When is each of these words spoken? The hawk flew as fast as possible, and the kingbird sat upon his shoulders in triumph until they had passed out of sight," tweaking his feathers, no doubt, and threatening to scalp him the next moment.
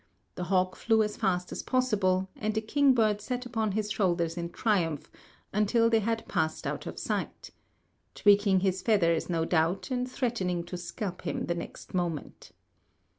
The 0.33 0.45
hawk 0.45 0.75
flew 0.75 1.03
as 1.03 1.15
fast 1.15 1.51
as 1.51 1.61
possible, 1.61 2.27
and 2.35 2.55
the 2.55 2.61
kingbird 2.61 3.21
sat 3.21 3.45
upon 3.45 3.73
his 3.73 3.91
shoulders 3.91 4.35
in 4.35 4.49
triumph 4.49 5.11
until 5.53 5.91
they 5.91 5.99
had 5.99 6.27
passed 6.27 6.65
out 6.65 6.87
of 6.87 6.97
sight," 6.97 7.51
tweaking 8.15 8.61
his 8.61 8.81
feathers, 8.81 9.29
no 9.29 9.45
doubt, 9.45 9.91
and 9.91 10.09
threatening 10.09 10.63
to 10.63 10.75
scalp 10.75 11.21
him 11.21 11.45
the 11.45 11.53
next 11.53 11.93
moment. 11.93 12.51